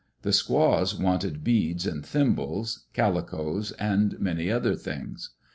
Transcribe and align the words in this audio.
The 0.23 0.33
squaws 0.33 0.95
wanted 0.97 1.43
beads 1.43 1.85
and 1.85 2.03
thimbles, 2.03 2.87
calicoes, 2.91 3.71
and 3.73 4.19
many 4.19 4.49
other 4.49 4.73
things. 4.73 5.29